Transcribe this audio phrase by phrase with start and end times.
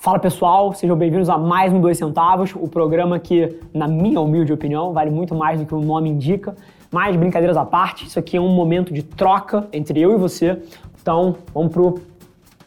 [0.00, 4.50] Fala pessoal, sejam bem-vindos a mais um Dois Centavos, o programa que, na minha humilde
[4.50, 6.56] opinião, vale muito mais do que o nome indica.
[6.90, 10.58] Mas brincadeiras à parte, isso aqui é um momento de troca entre eu e você.
[11.02, 12.00] Então, vamos pro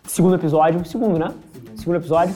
[0.04, 0.86] segundo episódio.
[0.86, 1.34] Segundo, né?
[1.76, 2.36] Segundo episódio.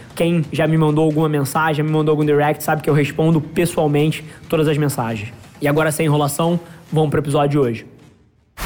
[0.15, 3.39] Quem já me mandou alguma mensagem, já me mandou algum direct, sabe que eu respondo
[3.39, 5.33] pessoalmente todas as mensagens.
[5.61, 6.59] E agora, sem enrolação,
[6.91, 7.85] vamos para o episódio de hoje.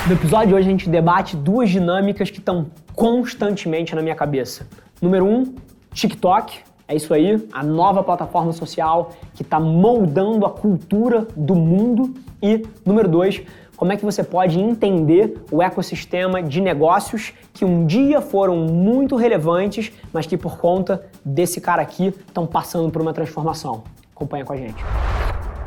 [0.07, 4.67] No episódio de hoje, a gente debate duas dinâmicas que estão constantemente na minha cabeça.
[5.01, 5.55] Número um,
[5.93, 6.59] TikTok.
[6.87, 12.13] É isso aí, a nova plataforma social que está moldando a cultura do mundo.
[12.41, 13.41] E número dois,
[13.75, 19.15] como é que você pode entender o ecossistema de negócios que um dia foram muito
[19.15, 23.83] relevantes, mas que por conta desse cara aqui estão passando por uma transformação.
[24.15, 24.83] Acompanha com a gente.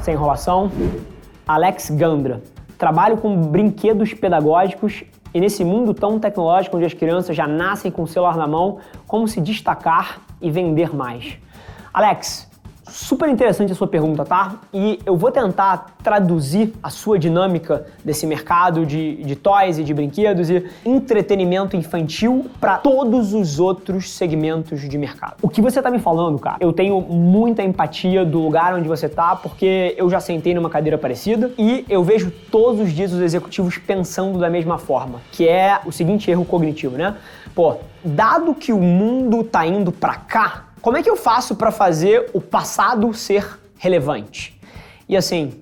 [0.01, 0.71] Sem enrolação,
[1.47, 2.43] Alex Gandra.
[2.79, 8.03] Trabalho com brinquedos pedagógicos e nesse mundo tão tecnológico onde as crianças já nascem com
[8.03, 11.39] o celular na mão, como se destacar e vender mais?
[11.93, 12.48] Alex,
[12.89, 14.57] Super interessante a sua pergunta, tá?
[14.73, 19.93] E eu vou tentar traduzir a sua dinâmica desse mercado de, de toys e de
[19.93, 25.35] brinquedos e entretenimento infantil para todos os outros segmentos de mercado.
[25.43, 26.57] O que você tá me falando, cara?
[26.61, 30.97] Eu tenho muita empatia do lugar onde você tá, porque eu já sentei numa cadeira
[30.97, 35.81] parecida e eu vejo todos os dias os executivos pensando da mesma forma, que é
[35.85, 37.17] o seguinte erro cognitivo, né?
[37.55, 41.71] Pô, dado que o mundo tá indo para cá, como é que eu faço para
[41.71, 44.59] fazer o passado ser relevante?
[45.09, 45.61] E assim,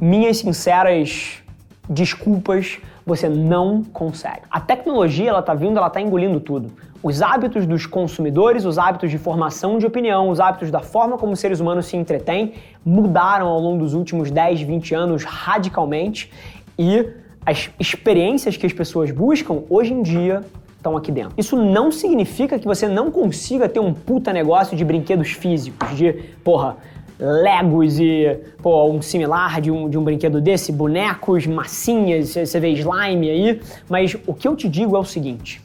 [0.00, 1.42] minhas sinceras
[1.88, 4.42] desculpas, você não consegue.
[4.50, 6.70] A tecnologia, ela tá vindo, ela tá engolindo tudo.
[7.02, 11.32] Os hábitos dos consumidores, os hábitos de formação de opinião, os hábitos da forma como
[11.32, 16.30] os seres humanos se entretêm mudaram ao longo dos últimos 10, 20 anos radicalmente
[16.78, 17.08] e
[17.46, 20.42] as experiências que as pessoas buscam hoje em dia
[20.78, 21.34] estão aqui dentro.
[21.36, 26.12] Isso não significa que você não consiga ter um puta negócio de brinquedos físicos, de,
[26.42, 26.76] porra,
[27.20, 32.68] Legos e pô, um similar de um, de um brinquedo desse, bonecos, massinhas, você vê
[32.70, 33.60] slime aí.
[33.88, 35.60] Mas o que eu te digo é o seguinte: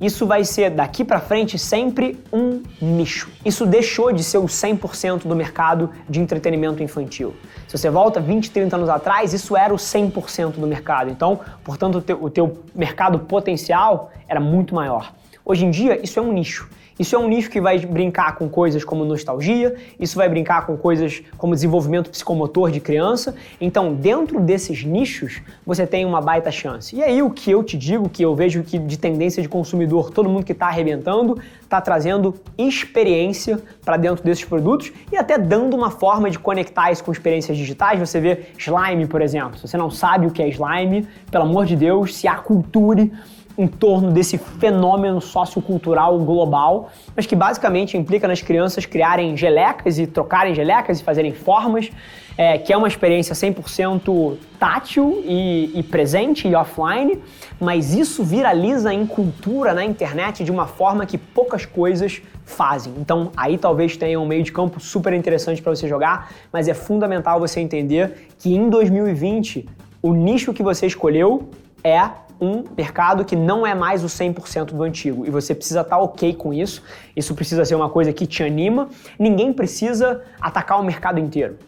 [0.00, 3.30] isso vai ser daqui para frente sempre um nicho.
[3.44, 7.34] Isso deixou de ser o 100% do mercado de entretenimento infantil.
[7.68, 11.10] Se você volta 20, 30 anos atrás, isso era o 100% do mercado.
[11.10, 15.12] Então, portanto, o teu, o teu mercado potencial era muito maior.
[15.50, 16.70] Hoje em dia, isso é um nicho.
[16.96, 20.76] Isso é um nicho que vai brincar com coisas como nostalgia, isso vai brincar com
[20.76, 23.34] coisas como desenvolvimento psicomotor de criança.
[23.60, 26.94] Então, dentro desses nichos, você tem uma baita chance.
[26.94, 30.12] E aí, o que eu te digo, que eu vejo que de tendência de consumidor,
[30.12, 35.74] todo mundo que está arrebentando, está trazendo experiência para dentro desses produtos e até dando
[35.74, 37.98] uma forma de conectar isso com experiências digitais.
[37.98, 39.56] Você vê slime, por exemplo.
[39.56, 43.10] Se você não sabe o que é slime, pelo amor de Deus, se aculture
[43.60, 50.06] em torno desse fenômeno sociocultural global, mas que basicamente implica nas crianças criarem gelecas e
[50.06, 51.90] trocarem gelecas e fazerem formas,
[52.38, 57.18] é, que é uma experiência 100% tátil e, e presente e offline,
[57.60, 62.94] mas isso viraliza em cultura na internet de uma forma que poucas coisas fazem.
[62.96, 66.72] Então aí talvez tenha um meio de campo super interessante para você jogar, mas é
[66.72, 69.68] fundamental você entender que em 2020
[70.00, 71.50] o nicho que você escolheu
[71.84, 72.08] é
[72.40, 76.02] um mercado que não é mais o 100% do antigo e você precisa estar tá
[76.02, 76.82] ok com isso.
[77.14, 78.88] Isso precisa ser uma coisa que te anima.
[79.18, 81.58] Ninguém precisa atacar o mercado inteiro.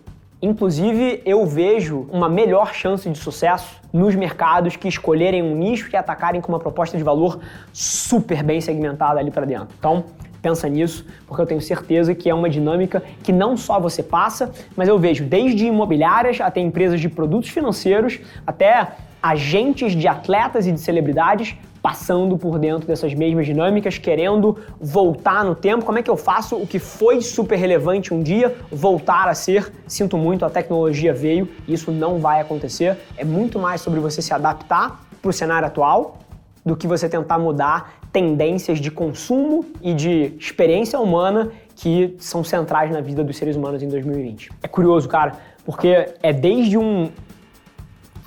[0.41, 5.97] Inclusive, eu vejo uma melhor chance de sucesso nos mercados que escolherem um nicho e
[5.97, 7.39] atacarem com uma proposta de valor
[7.73, 9.69] super bem segmentada ali para dentro.
[9.79, 10.05] Então,
[10.43, 14.51] pensa nisso, porque eu tenho certeza que é uma dinâmica que não só você passa,
[14.75, 18.89] mas eu vejo desde imobiliárias até empresas de produtos financeiros, até
[19.23, 25.55] agentes de atletas e de celebridades passando por dentro dessas mesmas dinâmicas, querendo voltar no
[25.55, 25.85] tempo.
[25.85, 29.73] Como é que eu faço o que foi super relevante um dia voltar a ser?
[29.89, 32.97] Sinto muito, a tecnologia veio, isso não vai acontecer.
[33.17, 36.19] É muito mais sobre você se adaptar para o cenário atual
[36.65, 42.93] do que você tentar mudar tendências de consumo e de experiência humana que são centrais
[42.93, 44.51] na vida dos seres humanos em 2020.
[44.63, 45.33] É curioso, cara,
[45.65, 47.11] porque é desde um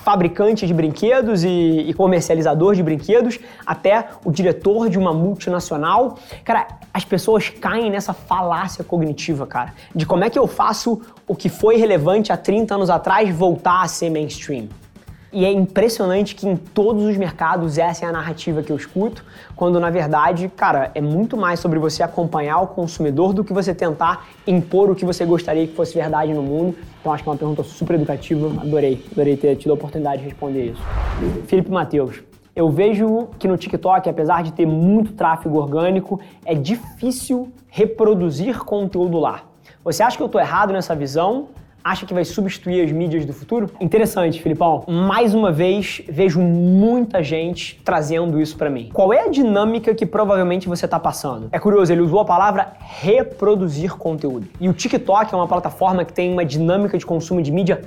[0.06, 6.20] fabricante de brinquedos e, e, comercializador de brinquedos, até o diretor de uma multinacional.
[6.44, 11.36] Cara, as pessoas caem nessa falácia cognitiva, cara, de como é que eu faço o
[11.36, 14.68] que foi relevante há 30 anos atrás voltar a ser mainstream.
[15.34, 19.24] E é impressionante que em todos os mercados essa é a narrativa que eu escuto,
[19.56, 23.74] quando na verdade, cara, é muito mais sobre você acompanhar o consumidor do que você
[23.74, 26.76] tentar impor o que você gostaria que fosse verdade no mundo.
[27.02, 30.30] Então acho que é uma pergunta super educativa, adorei, adorei ter tido a oportunidade de
[30.30, 30.82] responder isso.
[31.48, 32.24] Felipe Matheus,
[32.56, 39.20] eu vejo que no TikTok, apesar de ter muito tráfego orgânico, é difícil reproduzir conteúdo
[39.20, 39.44] lá.
[39.84, 41.50] Você acha que eu estou errado nessa visão?
[41.86, 43.70] Acha que vai substituir as mídias do futuro?
[43.80, 44.84] Interessante, Filipão.
[44.88, 48.90] Mais uma vez, vejo muita gente trazendo isso para mim.
[48.92, 51.48] Qual é a dinâmica que provavelmente você tá passando?
[51.52, 54.48] É curioso, ele usou a palavra reproduzir conteúdo.
[54.60, 57.84] E o TikTok é uma plataforma que tem uma dinâmica de consumo de mídia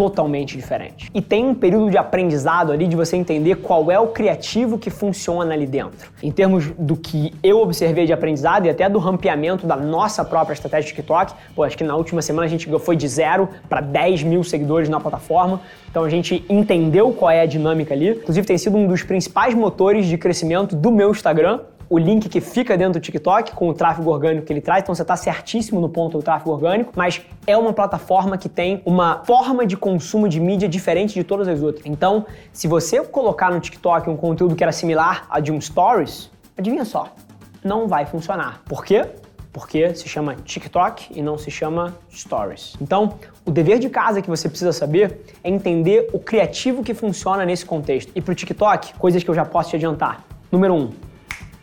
[0.00, 1.10] totalmente diferente.
[1.12, 4.88] E tem um período de aprendizado ali de você entender qual é o criativo que
[4.88, 6.10] funciona ali dentro.
[6.22, 10.54] Em termos do que eu observei de aprendizado e até do rampeamento da nossa própria
[10.54, 13.82] estratégia de TikTok, pô, acho que na última semana a gente foi de zero para
[13.82, 15.60] 10 mil seguidores na plataforma.
[15.90, 18.12] Então a gente entendeu qual é a dinâmica ali.
[18.12, 22.40] Inclusive tem sido um dos principais motores de crescimento do meu Instagram o link que
[22.40, 25.80] fica dentro do TikTok com o tráfego orgânico que ele traz, então você está certíssimo
[25.80, 30.28] no ponto do tráfego orgânico, mas é uma plataforma que tem uma forma de consumo
[30.28, 31.84] de mídia diferente de todas as outras.
[31.84, 36.30] Então, se você colocar no TikTok um conteúdo que era similar a de um Stories,
[36.56, 37.12] adivinha só,
[37.64, 38.62] não vai funcionar.
[38.66, 39.04] Por quê?
[39.52, 42.76] Porque se chama TikTok e não se chama Stories.
[42.80, 43.14] Então,
[43.44, 47.66] o dever de casa que você precisa saber é entender o criativo que funciona nesse
[47.66, 48.12] contexto.
[48.14, 50.24] E para o TikTok, coisas que eu já posso te adiantar.
[50.52, 50.90] Número um,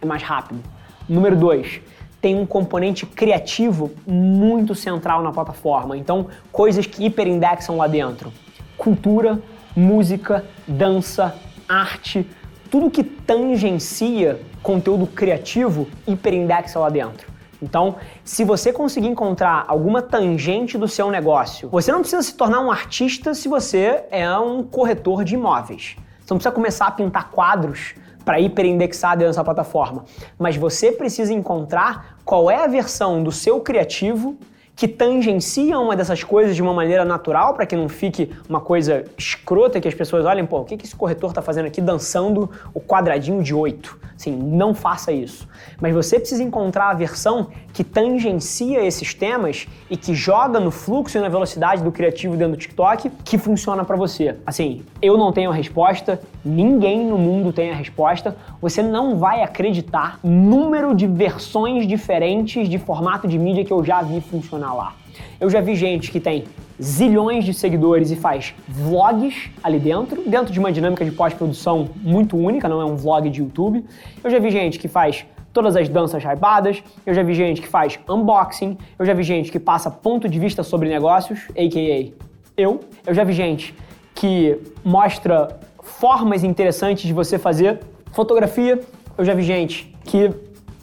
[0.01, 0.61] é mais rápido.
[1.07, 1.81] Número dois,
[2.21, 5.97] tem um componente criativo muito central na plataforma.
[5.97, 8.31] Então, coisas que hiperindexam lá dentro.
[8.77, 9.41] Cultura,
[9.75, 11.35] música, dança,
[11.67, 12.27] arte,
[12.69, 17.31] tudo que tangencia conteúdo criativo hiperindexa lá dentro.
[17.61, 22.59] Então, se você conseguir encontrar alguma tangente do seu negócio, você não precisa se tornar
[22.59, 25.95] um artista se você é um corretor de imóveis.
[26.19, 27.95] Você não precisa começar a pintar quadros
[28.27, 30.03] para hiperindexar dentro dessa plataforma.
[30.37, 34.37] Mas você precisa encontrar qual é a versão do seu criativo
[34.77, 39.05] que tangencia uma dessas coisas de uma maneira natural, para que não fique uma coisa
[39.17, 42.47] escrota que as pessoas olhem, pô, o que, que esse corretor está fazendo aqui dançando
[42.75, 44.07] o quadradinho de 8?
[44.15, 45.47] Assim, não faça isso.
[45.81, 51.17] Mas você precisa encontrar a versão que tangencia esses temas e que joga no fluxo
[51.17, 54.35] e na velocidade do criativo dentro do TikTok que funciona para você.
[54.45, 58.35] Assim, eu não tenho a resposta, ninguém no mundo tem a resposta.
[58.59, 64.01] Você não vai acreditar número de versões diferentes de formato de mídia que eu já
[64.01, 64.95] vi funcionar lá.
[65.39, 66.45] Eu já vi gente que tem
[66.81, 72.37] zilhões de seguidores e faz vlogs ali dentro, dentro de uma dinâmica de pós-produção muito
[72.37, 73.83] única, não é um vlog de YouTube.
[74.23, 77.67] Eu já vi gente que faz todas as danças hypadas, eu já vi gente que
[77.67, 82.11] faz unboxing, eu já vi gente que passa ponto de vista sobre negócios, a.k.a.
[82.55, 82.81] eu.
[83.05, 83.73] Eu já vi gente
[84.13, 87.79] que mostra formas interessantes de você fazer
[88.11, 88.79] fotografia,
[89.17, 90.31] eu já vi gente que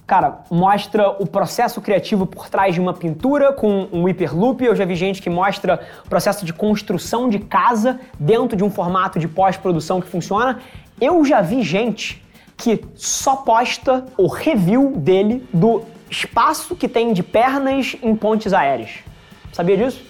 [0.06, 4.62] cara, mostra o processo criativo por trás de uma pintura com um hyperloop.
[4.64, 8.70] Eu já vi gente que mostra o processo de construção de casa dentro de um
[8.70, 10.60] formato de pós-produção que funciona.
[11.00, 12.22] Eu já vi gente
[12.56, 18.90] que só posta o review dele do espaço que tem de pernas em pontes aéreas.
[19.52, 20.04] Sabia disso?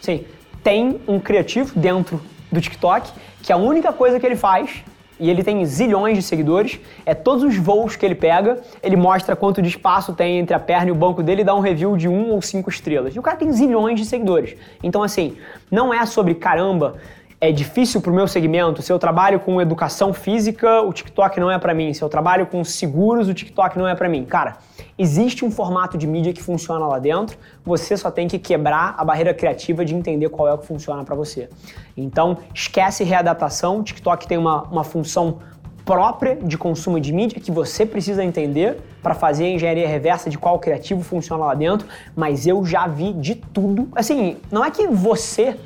[0.00, 0.24] Sim.
[0.62, 2.20] Tem um criativo dentro
[2.52, 3.10] do TikTok
[3.42, 4.84] que a única coisa que ele faz
[5.20, 6.80] e ele tem zilhões de seguidores.
[7.06, 10.58] É todos os voos que ele pega, ele mostra quanto de espaço tem entre a
[10.58, 13.14] perna e o banco dele e dá um review de um ou cinco estrelas.
[13.14, 14.56] E o cara tem zilhões de seguidores.
[14.82, 15.36] Então, assim,
[15.70, 16.96] não é sobre caramba
[17.40, 18.82] é difícil para o meu segmento.
[18.82, 21.94] Se eu trabalho com educação física, o TikTok não é para mim.
[21.94, 24.26] Se eu trabalho com seguros, o TikTok não é para mim.
[24.26, 24.58] Cara,
[24.98, 27.38] existe um formato de mídia que funciona lá dentro.
[27.64, 31.04] Você só tem que quebrar a barreira criativa de entender qual é o que funciona
[31.04, 31.48] para você.
[31.96, 33.80] Então, esquece readaptação.
[33.80, 35.38] O TikTok tem uma, uma função
[35.84, 40.38] própria de consumo de mídia que você precisa entender para fazer a engenharia reversa de
[40.38, 43.88] qual criativo funciona lá dentro, mas eu já vi de tudo.
[43.94, 45.56] Assim, não é que você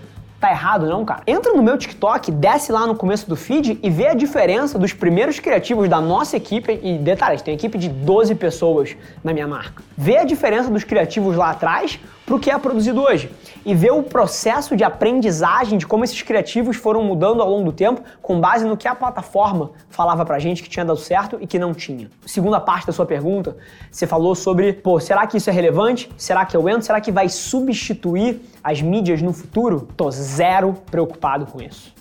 [0.45, 1.23] tá errado, não, cara.
[1.27, 4.93] Entra no meu TikTok, desce lá no começo do feed e vê a diferença dos
[4.93, 6.79] primeiros criativos da nossa equipe.
[6.83, 9.83] E detalhes, tem equipe de 12 pessoas na minha marca.
[9.97, 13.31] Vê a diferença dos criativos lá atrás para o que é produzido hoje.
[13.65, 17.73] E ver o processo de aprendizagem de como esses criativos foram mudando ao longo do
[17.73, 21.47] tempo, com base no que a plataforma falava pra gente que tinha dado certo e
[21.47, 22.11] que não tinha.
[22.27, 23.57] Segunda parte da sua pergunta,
[23.91, 26.11] você falou sobre, pô, será que isso é relevante?
[26.17, 26.83] Será que eu entro?
[26.83, 29.89] Será que vai substituir as mídias no futuro?
[29.97, 31.95] Tô zero preocupado com isso.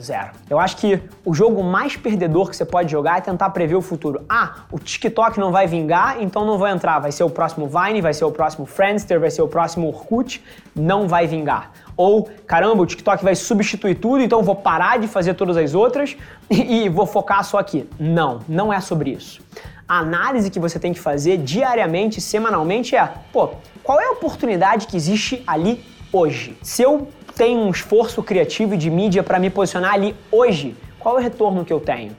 [0.00, 0.32] Zero.
[0.50, 3.80] Eu acho que o jogo mais perdedor que você pode jogar é tentar prever o
[3.80, 4.24] futuro.
[4.28, 6.98] Ah, o TikTok não vai vingar, então não vou entrar.
[6.98, 10.42] Vai ser o próximo Vine, vai ser o próximo Friendster, vai ser o próximo Orkut.
[10.74, 11.70] Não vai vingar.
[11.96, 16.16] Ou, caramba, o TikTok vai substituir tudo, então vou parar de fazer todas as outras
[16.50, 17.88] e, vou focar só aqui.
[17.96, 19.40] Não, não é sobre isso.
[19.86, 23.50] A análise que você tem que fazer diariamente, semanalmente é, pô,
[23.84, 26.56] qual é a oportunidade que existe ali hoje?
[26.62, 31.16] Se eu tenho um esforço criativo e de mídia para me posicionar ali hoje, qual
[31.16, 32.12] é o retorno que eu tenho?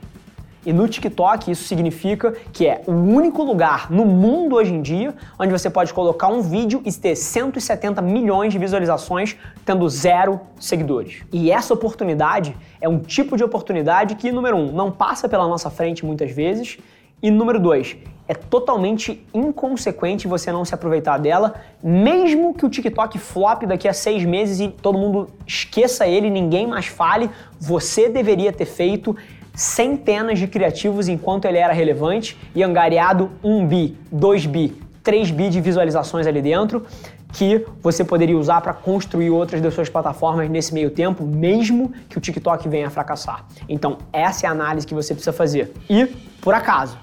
[0.65, 5.13] E no TikTok isso significa que é o único lugar no mundo hoje em dia
[5.37, 11.21] onde você pode colocar um vídeo e ter 170 milhões de visualizações tendo zero seguidores.
[11.31, 15.69] E essa oportunidade é um tipo de oportunidade que, número um, não passa pela nossa
[15.69, 16.79] frente muitas vezes
[17.21, 17.95] e número dois,
[18.27, 23.93] é totalmente inconsequente você não se aproveitar dela, mesmo que o TikTok flop daqui a
[23.93, 27.29] seis meses e todo mundo esqueça ele, ninguém mais fale,
[27.59, 29.15] você deveria ter feito
[29.53, 35.49] centenas de criativos enquanto ele era relevante e angariado 1 bi, 2 bi, 3 bi
[35.49, 36.85] de visualizações ali dentro
[37.31, 42.17] que você poderia usar para construir outras das suas plataformas nesse meio tempo, mesmo que
[42.17, 43.45] o TikTok venha a fracassar.
[43.67, 45.73] Então, essa é a análise que você precisa fazer.
[45.89, 46.05] E,
[46.39, 46.97] por acaso,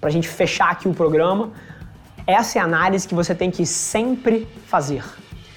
[0.00, 1.50] para a gente fechar aqui o programa,
[2.26, 5.04] essa é a análise que você tem que sempre fazer.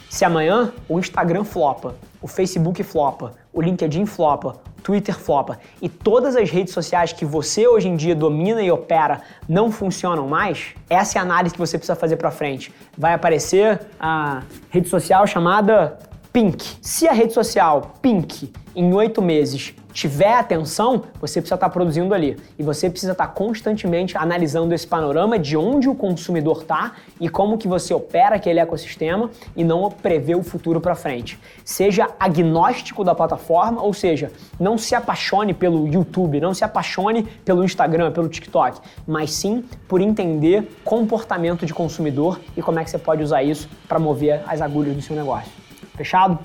[0.09, 5.87] Se amanhã o Instagram flopa, o Facebook flopa, o LinkedIn flopa, o Twitter flopa e
[5.87, 10.73] todas as redes sociais que você hoje em dia domina e opera não funcionam mais,
[10.89, 12.73] essa é a análise que você precisa fazer para frente.
[12.97, 15.97] Vai aparecer a rede social chamada
[16.31, 16.77] Pink.
[16.79, 22.37] Se a rede social Pink em oito meses tiver atenção, você precisa estar produzindo ali.
[22.57, 27.57] E você precisa estar constantemente analisando esse panorama de onde o consumidor está e como
[27.57, 31.39] que você opera aquele ecossistema e não prever o futuro para frente.
[31.65, 37.63] Seja agnóstico da plataforma, ou seja, não se apaixone pelo YouTube, não se apaixone pelo
[37.63, 42.99] Instagram, pelo TikTok, mas sim por entender comportamento de consumidor e como é que você
[42.99, 45.68] pode usar isso para mover as agulhas do seu negócio.
[45.99, 46.39] Fechado?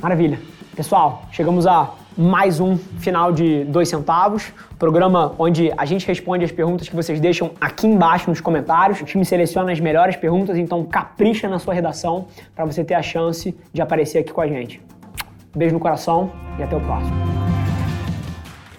[0.00, 0.38] Maravilha.
[0.74, 6.50] Pessoal, chegamos a mais um final de dois centavos, programa onde a gente responde as
[6.50, 8.98] perguntas que vocês deixam aqui embaixo nos comentários.
[9.02, 13.02] O time seleciona as melhores perguntas, então capricha na sua redação para você ter a
[13.02, 14.80] chance de aparecer aqui com a gente.
[15.54, 17.39] Beijo no coração e até o próximo.